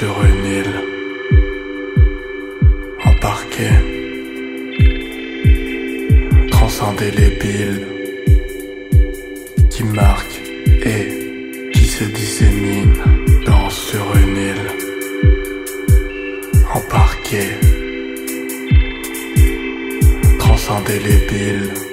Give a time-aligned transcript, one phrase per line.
[0.00, 0.76] sur une île,
[3.04, 3.68] embarqué,
[6.50, 7.86] transcender les piles
[9.68, 10.40] qui marquent
[10.86, 12.94] et qui se disséminent,
[13.44, 14.68] Dans sur une île,
[16.74, 17.44] embarqué,
[20.38, 21.89] transcender les piles.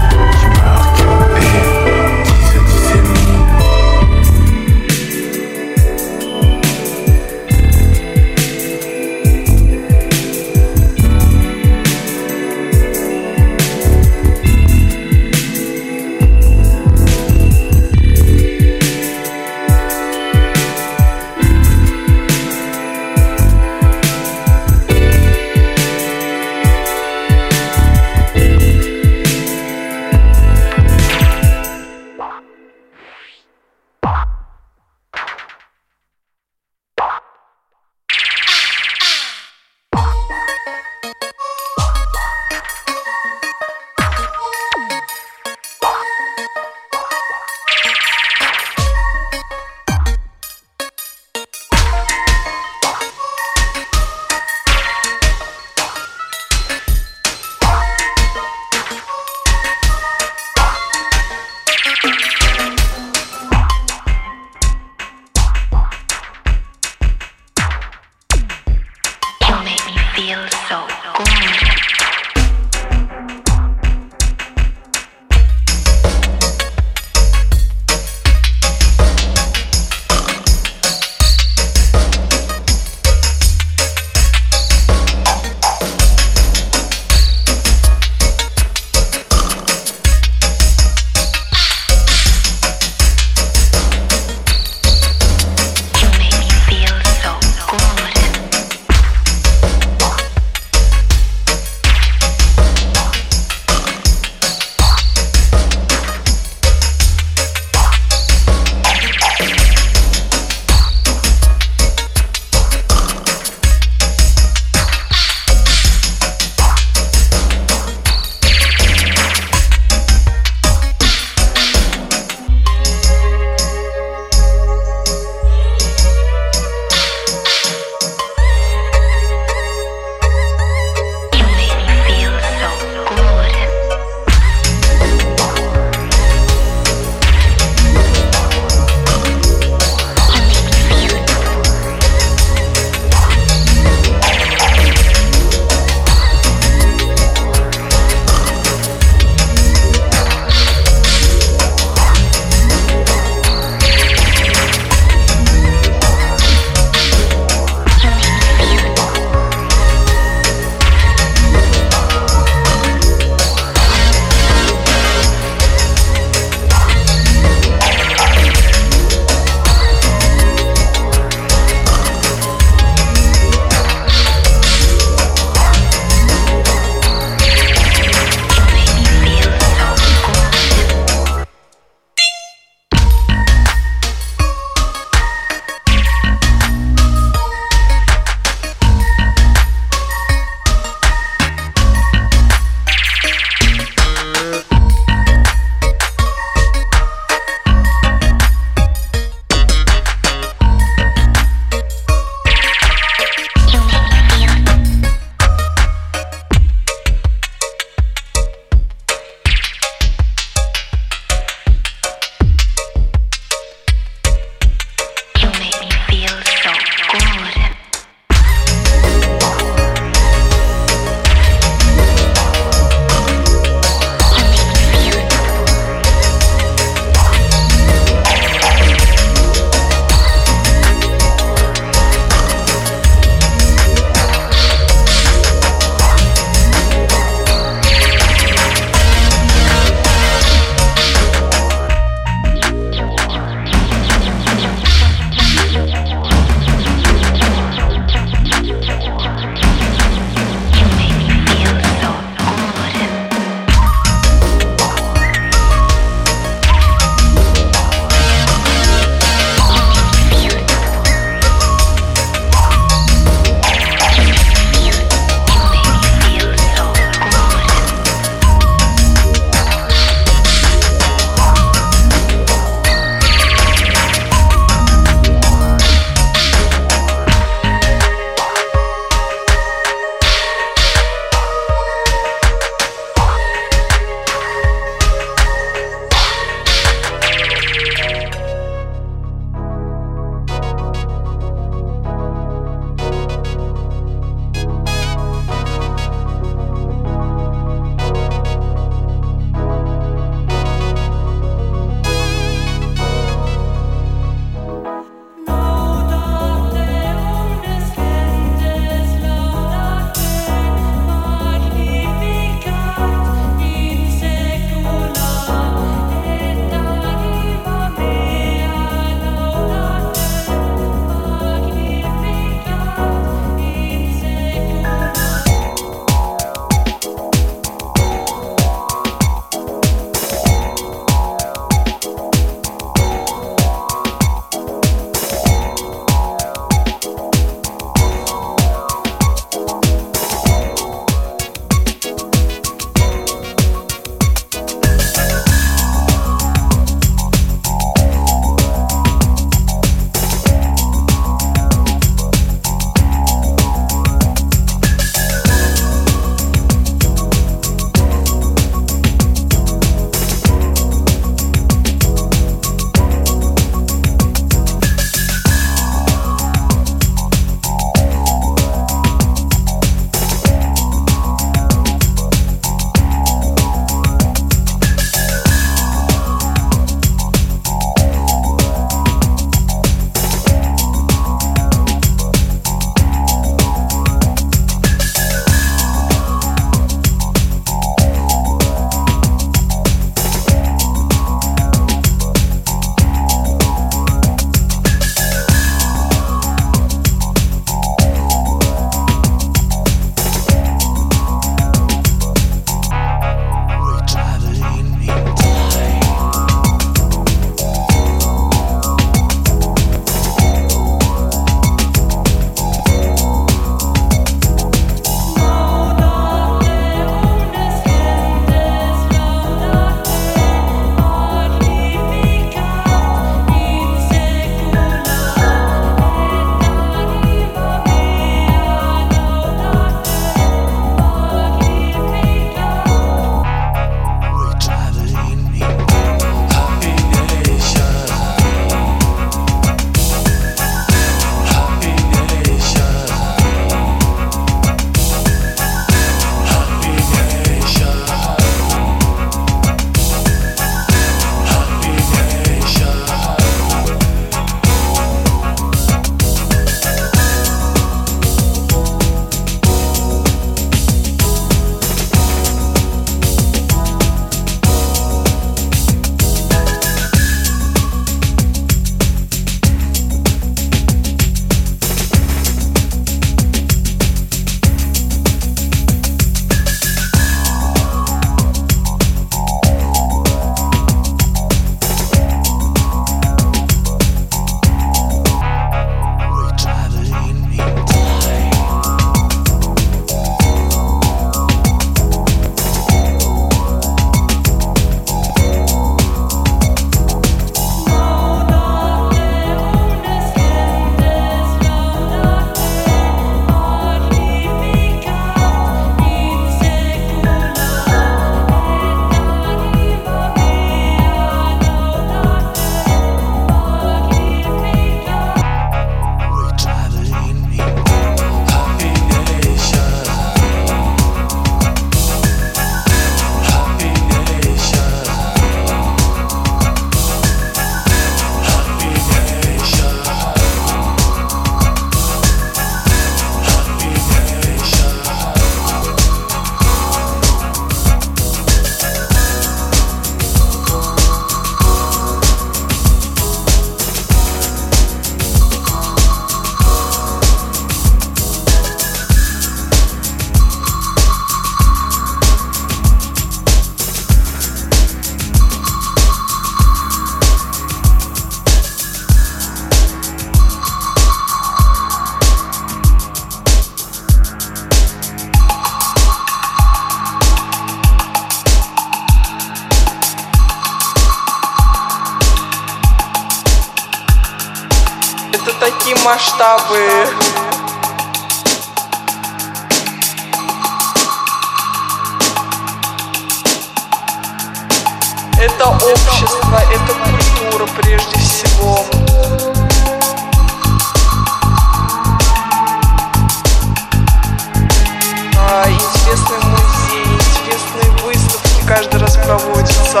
[599.26, 600.00] проводится.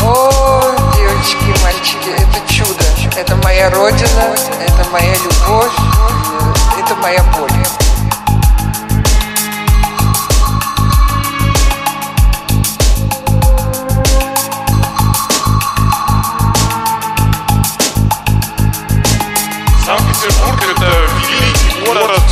[0.00, 2.84] О, девочки, мальчики, это чудо.
[3.16, 4.34] Это моя родина,
[4.66, 5.72] это моя любовь,
[6.76, 7.50] это моя боль.
[19.86, 20.86] Санкт-Петербург– это
[21.28, 22.22] великий город,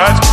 [0.00, 0.29] That's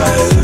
[0.00, 0.39] fire